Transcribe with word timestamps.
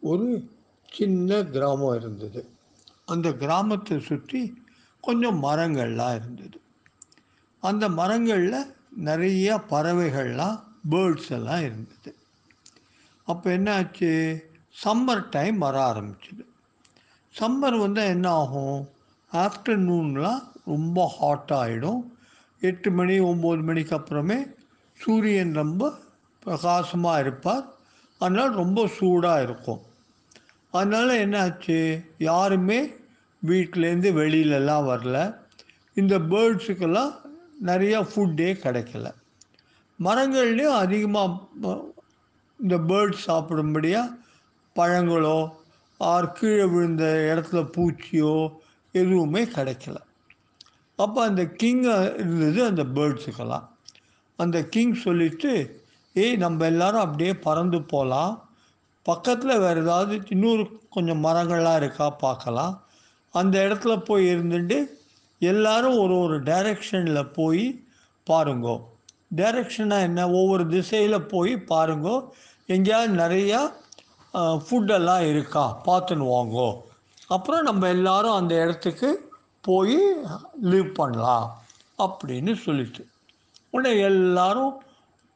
ஒரு 0.00 0.50
சின்ன 0.90 1.42
கிராமம் 1.44 1.96
இருந்தது. 1.96 2.48
அந்த 3.04 3.32
கிராமத்தை 3.32 4.00
சுற்றி 4.00 4.62
கொஞ்சம் 5.00 5.42
மரங்கள்லாம் 5.42 6.14
இருந்தது. 6.14 6.60
அந்த 7.60 7.88
மரங்களில் 7.88 8.74
நிறைய 8.90 9.60
பறவைகள்லாம் 9.70 10.62
பேர்ட்ஸ் 10.90 11.30
எல்லாம் 11.30 11.60
இருந்தது. 11.60 12.16
அப்போ 13.24 13.52
என்ன 13.52 13.74
ஆச்சு 13.74 14.10
சம்மர் 14.84 15.28
டைம் 15.30 15.58
வர 15.58 15.92
ஆரம்பிச்சுது. 15.92 16.44
சம்மர் 17.38 17.78
வந்தால் 17.78 18.04
என்ன 18.04 18.30
ஆகும்? 18.30 18.88
ஆஃப்டர்நூன்லாம் 19.32 20.42
ரொம்ப 20.64 21.06
ஹாட் 21.06 21.50
ஆகிடும் 21.54 22.00
எட்டு 22.60 22.90
மணி 22.90 23.20
ஒம்பது 23.20 23.62
மணிக்கு 23.62 23.96
அப்புறமே 23.96 24.46
சூரியன் 24.92 25.52
ரொம்ப 25.52 25.92
பிரகாசமாக 26.42 27.20
இருப்பார். 27.20 27.66
அதனால் 28.18 28.54
ரொம்ப 28.54 28.86
சூடாக 28.86 29.42
இருக்கும். 29.42 29.80
அதனால் 30.70 31.08
என்ன 31.08 31.40
ஆச்சு 31.40 32.00
யாருமே 32.18 32.86
வீட்டிலேருந்து 33.46 34.10
வெளியிலலாம் 34.20 34.88
வரல. 34.92 35.36
இந்த 35.94 36.18
பேர்ட்ஸுக்கெல்லாம் 36.18 37.12
நிறையா 37.66 38.06
ஃபுட்டே 38.10 38.50
கிடைக்கல. 38.64 39.12
மரங்கள்லேயும் 40.00 40.78
அதிகமாக 40.84 41.40
இந்த 42.60 42.78
பேர்ட்ஸ் 42.78 43.24
சாப்பிடும்படியாக 43.26 44.14
பழங்களோ 44.76 45.48
ஆர் 45.98 46.32
கீழே 46.32 46.64
விழுந்த 46.64 47.04
இடத்துல 47.30 47.60
பூச்சியோ 47.76 48.52
எதுவுமே 48.92 49.44
கிடைக்கல. 49.44 49.96
அப்போ 50.96 51.24
அந்த 51.24 51.46
கிங் 51.46 51.82
இருந்தது 52.14 52.64
அந்த 52.64 52.84
பேர்ட்ஸுக்கெல்லாம். 52.84 53.66
அந்த 54.36 54.64
கிங் 54.64 54.92
சொல்லிட்டு 54.92 55.82
ஏய் 56.14 56.36
நம்ம 56.36 56.64
எல்லாரும் 56.64 57.00
அப்படியே 57.00 57.34
பறந்து 57.34 57.82
போகலாம் 57.82 58.49
பக்கத்தில் 59.02 59.58
வேறு 59.58 59.80
ஏதாவது 59.80 60.20
இன்னொரு 60.28 60.80
கொஞ்சம் 60.90 61.24
மரங்கள்லாம் 61.24 61.76
இருக்கா 61.76 62.10
பார்க்கலாம். 62.10 62.84
அந்த 63.30 63.58
இடத்துல 63.60 64.04
போய் 64.04 64.34
இருந்துட்டு 64.34 64.86
எல்லாரும் 65.38 65.98
ஒரு 65.98 66.18
ஒரு 66.18 66.42
டைரக்ஷனில் 66.42 67.32
போய் 67.32 67.84
பாருங்கோ. 68.30 68.84
டைரக்ஷனாக 69.36 70.00
என்ன? 70.00 70.30
ஒவ்வொரு 70.30 70.66
திசையில் 70.68 71.22
போய் 71.22 71.54
பாருங்கோ. 71.54 72.28
எங்கேயாவது 72.66 73.14
நிறையா 73.14 73.72
ஃபுட்டெல்லாம் 74.34 75.30
இருக்கா? 75.30 75.82
பார்த்துன்னு 75.86 76.26
வாங்கோ. 76.36 76.76
அப்புறம் 77.26 77.62
நம்ம 77.62 77.88
எல்லாரும் 77.88 78.32
அந்த 78.32 78.54
இடத்துக்கு 78.54 79.32
போய் 79.60 79.98
லீவ் 80.60 80.94
பண்ணலாம் 80.94 81.62
அப்படின்னு 81.98 82.56
சொல்லிட்டு. 82.56 83.06
உடனே 83.70 84.00
எல்லாரும் 84.00 84.82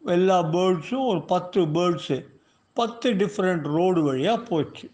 எல்லா 0.07 0.43
பேர்ட்ஸும் 0.43 1.07
ஒரு 1.07 1.25
பத்து 1.25 1.61
பேர்ட்ஸு 1.61 2.33
பத்து 2.77 3.09
டிஃப்ரெண்ட் 3.13 3.67
ரோடு 3.77 4.01
வழியாக 4.03 4.39
போச்சு. 4.49 4.87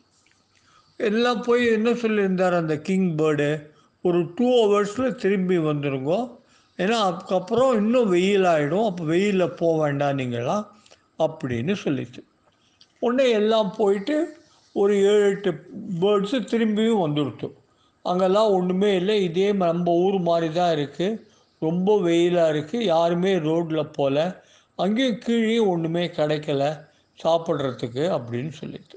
எல்லாம் 0.96 1.42
போய் 1.42 1.62
என்ன 1.76 1.90
சொல்லியிருந்தார் 2.02 2.56
அந்த 2.62 2.74
கிங் 2.88 3.10
பேர்டு 3.20 3.48
ஒரு 4.04 4.18
டூ 4.36 4.48
ஹவர்ஸில் 4.60 5.16
திரும்பி 5.22 5.58
வந்துருங்கோ. 5.58 6.18
ஏன்னா 6.78 6.98
அதுக்கப்புறம் 7.06 7.72
இன்னும் 7.80 8.10
வெயில் 8.14 8.46
ஆகிடும் 8.52 8.88
அப்போ 8.88 9.04
வெயிலில் 9.04 9.56
போக 9.60 9.72
வேண்டாம் 9.82 10.18
நீங்களாம் 10.18 10.66
அப்படின்னு 11.26 11.74
சொல்லிச்சு. 11.84 12.20
உடனே 13.04 13.26
எல்லாம் 13.40 13.70
போயிட்டு 13.78 14.16
ஒரு 14.72 14.94
ஏழு 15.12 15.24
எட்டு 15.30 15.50
பேர்ட்ஸு 16.02 16.38
திரும்பியும் 16.52 17.02
வந்துடுச்சு 17.04 17.48
அங்கெல்லாம் 18.04 18.52
ஒன்றுமே 18.58 18.90
இல்லை. 19.00 19.16
இதே 19.28 19.48
நம்ம 19.62 19.94
ஊர் 20.04 20.18
மாதிரி 20.28 20.48
தான் 20.52 20.74
இருக்குது 20.76 21.18
ரொம்ப 21.62 21.96
வெயிலாக 22.00 22.52
இருக்குது 22.54 22.88
யாருமே 22.92 23.32
ரோட்டில் 23.48 23.92
போகல 23.96 24.18
அங்கேயும் 24.78 25.18
கீழே 25.24 25.58
ஒன்றுமே 25.72 26.04
கிடைக்கல. 26.18 26.64
சாப்பிட்றதுக்கு 27.22 28.04
அப்படின்னு 28.16 28.52
சொல்லிட்டு. 28.60 28.96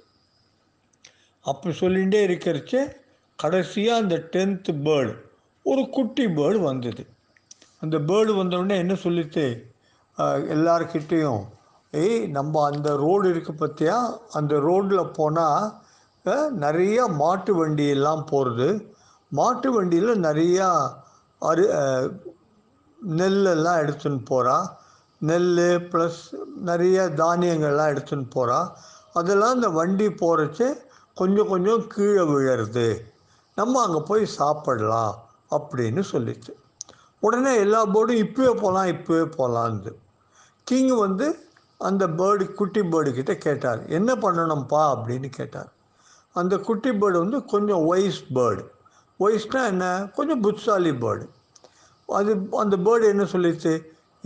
அப்போ 1.45 1.69
சொல்லிகிட்டே 1.81 2.19
இருக்கிறச்சு 2.27 2.79
கடைசியாக 3.39 4.01
அந்த 4.03 4.15
டென்த்து 4.33 4.73
பேர்டு 4.85 5.13
ஒரு 5.65 5.83
குட்டி 5.95 6.25
பேர்டு 6.37 6.59
வந்தது. 6.69 7.03
அந்த 7.81 7.95
பேர்டு 8.09 8.31
வந்தோடனே 8.41 8.75
என்ன 8.83 8.93
சொல்லிட்டு 9.05 9.45
எல்லார்கிட்டேயும் 10.55 11.43
ஏய் 11.93 12.19
நம்ம 12.27 12.61
அந்த 12.71 12.89
ரோடு 13.03 13.25
இருக்குது 13.33 13.59
பார்த்தியா 13.59 13.97
அந்த 14.39 14.53
ரோட்டில் 14.67 15.13
போனால் 15.17 15.65
நிறைய 16.63 16.97
மாட்டு 17.21 17.51
வண்டியெல்லாம் 17.59 18.23
போகிறது 18.31 18.67
மாட்டு 19.31 19.69
வண்டியில் 19.71 20.23
நிறையா 20.27 20.67
அரு 21.41 21.65
நெல்லெல்லாம் 22.99 23.81
எடுத்துன்னு 23.83 24.21
போகிறான் 24.25 24.67
நெல் 25.29 25.57
ப்ளஸ் 25.91 26.21
நிறைய 26.61 26.97
தானியங்கள்லாம் 27.17 27.91
எடுத்துன்னு 27.93 28.29
போகிறா 28.35 28.59
அதெல்லாம் 29.13 29.53
அந்த 29.53 29.69
வண்டி 29.69 30.07
போகிறச்சு 30.07 30.67
கொஞ்சம் 31.15 31.47
கொஞ்சம் 31.47 31.87
கீழே 31.87 32.21
விழருது 32.21 32.87
நம்ம 33.55 33.81
அங்கே 33.83 34.01
போய் 34.05 34.25
சாப்பிடலாம் 34.25 35.13
அப்படின்னு 35.49 36.03
சொல்லிச்சு. 36.11 36.53
உடனே 37.19 37.51
எல்லா 37.55 37.81
போர்டும் 37.85 38.21
இப்போவே 38.25 38.53
போகலாம் 38.53 38.85
இப்போவே 38.85 39.25
போகலான்னு 39.37 39.91
கிங் 40.63 40.95
வந்து 40.97 41.27
அந்த 41.77 42.07
பேர்டு 42.07 42.53
குட்டி 42.53 42.81
பேர்டுக்கிட்ட 42.81 43.33
கேட்டார் 43.37 43.81
என்ன 43.87 44.15
பண்ணணும்ப்பா? 44.15 44.81
அப்படின்னு 44.95 45.29
கேட்டார். 45.29 45.71
அந்த 46.35 46.57
குட்டி 46.57 46.89
பேர்டு 46.89 47.17
வந்து 47.17 47.45
கொஞ்சம் 47.45 47.83
ஒய்ஸ் 47.93 48.21
பேர்டு 48.35 48.63
ஒய்ஸ்னால் 49.19 49.65
என்ன? 49.65 50.09
கொஞ்சம் 50.15 50.41
புட்சாலி 50.41 50.91
பேர்டு 50.91 51.25
அது 52.07 52.31
அந்த 52.51 52.77
பேர்டு 52.77 53.05
என்ன 53.07 53.23
சொல்லிச்சு? 53.23 53.73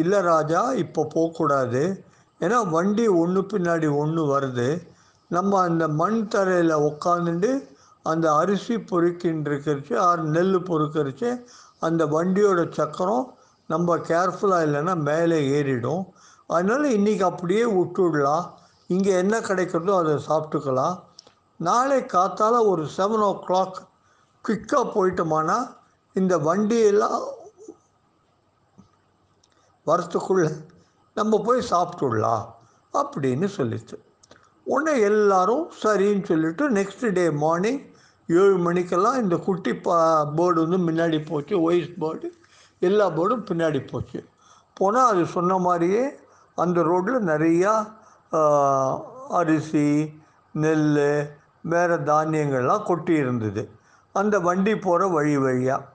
இல்லை 0.02 0.19
ராஜா 0.34 0.62
இப்போ 0.84 1.02
போகக்கூடாது 1.16 1.84
ஏன்னா 2.41 2.59
வண்டி 2.75 3.06
ஒன்று 3.22 3.41
பின்னாடி 3.52 3.88
ஒன்று 4.02 4.24
வருது. 4.34 4.69
நம்ம 5.35 5.62
அந்த 5.68 5.85
மண் 6.02 6.19
தரையில் 6.34 6.75
உட்காந்துட்டு 6.90 7.52
அந்த 8.12 8.25
அரிசி 8.41 8.75
பொறுக்கின்றிருக்கிறச்சு 8.91 9.96
ஆறு 10.09 10.24
நெல் 10.35 10.59
பொறுக்கிறச்சு 10.69 11.30
அந்த 11.88 12.02
வண்டியோட 12.13 12.59
சக்கரம் 12.78 13.25
நம்ம 13.69 13.97
கேர்ஃபுல்லாக 14.09 14.68
இல்லைன்னா 14.68 14.94
மேலே 15.09 15.40
ஏறிடும். 15.58 16.03
அதனால் 16.56 16.85
இன்றைக்கி 16.97 17.25
அப்படியே 17.31 17.64
விட்டுடலாம். 17.78 18.46
இங்கே 18.94 19.12
என்ன 19.24 19.35
கிடைக்கிறதோ 19.47 19.96
அதை 20.02 20.14
சாப்பிட்டுக்கலாம். 20.29 20.96
நாளை 21.59 22.00
காத்தால 22.14 22.56
ஒரு 22.72 22.84
செவன் 22.97 23.25
ஓ 23.29 23.31
கிளாக் 23.47 23.78
குயிக்காக 24.46 24.85
போயிட்டோமானா 24.96 25.58
இந்த 26.16 26.34
வண்டியெல்லாம் 26.47 27.19
வரத்துக்குள்ளே 29.88 30.50
நம்ம 31.18 31.40
போய் 31.46 31.70
சாப்பிட்டுடலாம் 31.72 32.46
அப்படின்னு 32.94 33.48
சொல்லிச்சு. 33.58 33.96
உடனே 34.68 34.94
எல்லாரும் 35.09 35.66
சரின்னு 35.84 36.25
சொல்லிட்டு 36.30 36.64
நெக்ஸ்ட் 36.78 37.06
டே 37.18 37.25
மார்னிங் 37.44 37.81
ஏழு 38.30 38.56
மணிக்கெல்லாம் 38.66 39.20
இந்த 39.24 39.36
குட்டி 39.46 39.74
பா 39.86 39.97
பேர்டு 40.38 40.59
வந்து 40.64 40.80
முன்னாடி 40.88 41.20
போச்சு 41.30 41.53
ஒய்ஸ் 41.68 41.94
பேர்டு 42.03 42.30
எல்லா 42.88 43.06
பேர்டும் 43.18 43.46
பின்னாடி 43.50 43.80
போச்சு. 43.92 44.20
போனால் 44.78 45.09
அது 45.12 45.24
சொன்ன 45.36 45.58
மாதிரியே 45.68 46.03
அந்த 46.58 46.80
ரோட்டில் 46.90 47.28
நிறையா 47.31 47.74
அரிசி 49.40 49.88
நெல் 50.64 50.86
வேறு 51.72 51.96
தானியங்கள்லாம் 52.09 52.88
கொட்டி 52.90 53.14
இருந்தது. 53.24 53.62
அந்த 54.16 54.36
வண்டி 54.47 54.74
போகிற 54.86 55.08
வழி 55.16 55.34
வழியாக 55.46 55.88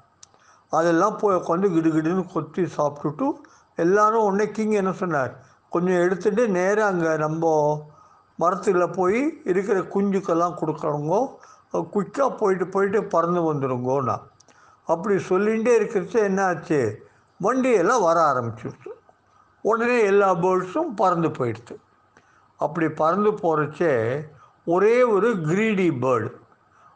அதெல்லாம் 0.73 1.17
போய் 1.21 1.39
உட்காந்து 1.39 1.69
கிடுகிடுன்னு 1.77 2.25
கொத்தி 2.35 2.63
சாப்பிட்டுட்டு 2.77 3.27
எல்லாரும் 3.79 4.25
உடனே 4.25 4.47
கிங் 4.51 4.75
என்ன 4.81 4.93
சொன்னார்? 4.93 5.33
கொஞ்சம் 5.73 6.01
எடுத்துகிட்டு 6.05 6.45
நேராக 6.57 6.91
அங்கே 6.93 7.13
நம்ம 7.17 7.45
மரத்தில் 8.39 8.95
போய் 8.97 9.21
இருக்கிற 9.45 9.79
குஞ்சுக்கெல்லாம் 9.95 10.59
கொடுக்குறவங்க 10.61 11.17
குயிக்காக 11.93 12.31
போயிட்டு 12.37 12.67
போயிட்டு 12.69 13.01
பறந்து 13.05 13.41
வந்துடுங்கோண்ணா 13.51 14.17
அப்படி 14.89 15.15
சொல்லிகிட்டே 15.29 15.73
இருக்கிறச்சு 15.79 16.19
என்ன 16.23 16.41
ஆச்சு? 16.45 16.81
வண்டியெல்லாம் 17.41 18.05
வர 18.09 18.19
ஆரம்பிச்சிருச்சு 18.31 18.91
உடனே 19.65 19.99
எல்லா 20.05 20.29
பேர்ட்ஸும் 20.35 20.93
பறந்து 20.95 21.29
போயிடுது 21.29 21.75
அப்படி 22.61 22.89
பறந்து 22.89 23.31
போகிறச்சே 23.43 23.93
ஒரே 24.67 25.03
ஒரு 25.03 25.29
க்ரீடி 25.49 25.89
பேர்டு 26.05 26.31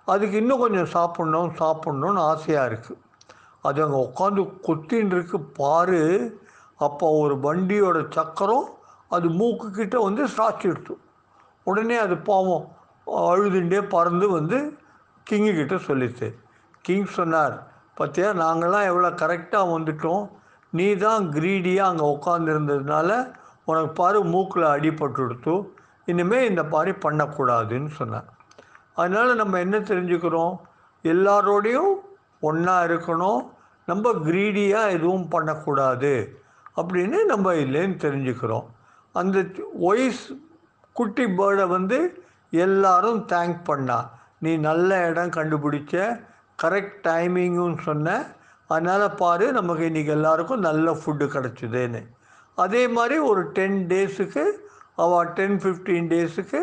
அதுக்கு 0.09 0.37
இன்னும் 0.37 0.59
கொஞ்சம் 0.59 0.91
சாப்பிட்ணும் 0.95 1.53
சாப்பிட்ணுன்னு 1.61 2.21
ஆசையாக 2.33 2.69
இருக்குது 2.71 3.01
அது 3.61 3.85
அங்கே 3.85 4.01
உட்காந்து 4.07 4.43
கொத்தின்னு 4.67 5.15
இருக்கு 5.17 5.41
பாரு. 5.41 6.03
அப்போ 6.81 7.07
ஒரு 7.21 7.35
வண்டியோட 7.47 7.99
சக்கரம் 8.17 8.67
அது 9.17 9.27
மூக்குக்கிட்ட 9.41 9.97
வந்து 10.07 10.23
சாச்சிடுத்து 10.37 10.95
உடனே 11.67 11.97
அது 12.07 12.17
பாவம் 12.29 12.65
அழுதுண்டே 13.31 13.81
பறந்து 13.95 14.27
வந்து 14.37 14.59
கிங்கு 15.27 15.53
கிட்ட 15.55 15.77
சொல்லிச்சு. 15.89 16.29
கிங் 16.85 17.09
சொன்னார் 17.19 17.55
பார்த்தியா 17.99 18.29
நாங்கள்லாம் 18.43 18.89
எவ்வளோ 18.91 19.11
கரெக்டாக 19.23 19.73
வந்துட்டோம். 19.75 20.25
நீ 20.73 20.87
தான் 21.05 21.25
க்ரீடியாக 21.37 21.91
அங்கே 21.91 22.07
உட்காந்துருந்ததுனால 22.15 23.11
உனக்கு 23.69 23.91
பாரு 24.01 24.19
மூக்கில் 24.33 24.73
அடிபட்டுடுத்து 24.75 25.55
இனிமேல் 26.13 26.49
இந்த 26.51 26.63
மாதிரி 26.73 26.93
பண்ணக்கூடாதுன்னு 27.05 27.91
சொன்னார். 28.01 28.29
அதனால் 29.01 29.41
நம்ம 29.41 29.59
என்ன 29.65 29.77
தெரிஞ்சுக்கிறோம்? 29.91 30.55
எல்லாரோடையும் 31.05 31.93
ஒன்றா 32.49 32.77
இருக்கணும். 32.89 33.41
நம்ம 33.89 34.13
க்ரீடியாக 34.29 34.95
எதுவும் 34.97 35.27
பண்ணக்கூடாது. 35.35 36.13
அப்படின்னு 36.77 37.19
நம்ம 37.25 37.53
இல்லைன்னு 37.65 37.97
தெரிஞ்சுக்கிறோம். 38.05 38.67
அந்த 39.13 39.45
ஒய்ஸ் 39.91 40.25
குட்டி 40.93 41.25
பேர்டை 41.25 41.67
வந்து 41.67 41.99
எல்லாரும் 42.51 43.21
தேங்க் 43.33 43.59
பண்ணா. 43.65 43.99
நீ 44.39 44.57
நல்ல 44.69 45.09
இடம் 45.09 45.35
கண்டுபிடிச்ச 45.37 46.25
கரெக்ட் 46.63 46.99
டைமிங்கும் 47.09 47.79
சொன்ன 47.87 48.17
அதனால் 48.67 49.15
பாரு 49.15 49.47
நமக்கு 49.53 49.89
இன்றைக்கி 49.89 50.13
எல்லாருக்கும் 50.19 50.67
நல்ல 50.69 50.93
ஃபுட்டு 50.93 51.27
கிடச்சிதுன்னு. 51.35 52.03
அதே 52.55 52.83
மாதிரி 52.89 53.17
ஒரு 53.31 53.43
டென் 53.59 53.79
டேஸுக்கு 53.87 54.45
அவள் 55.05 55.33
டென் 55.33 55.59
ஃபிஃப்டீன் 55.63 56.09
டேஸுக்கு 56.13 56.61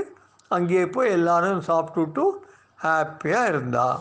அங்கேயே 0.48 0.86
போய் 0.96 1.16
எல்லோரும் 1.18 1.62
சாப்பிட்டுட்டு 1.68 2.24
ஹாப்பியாக 2.84 3.52
இருந்தாள் 3.52 4.00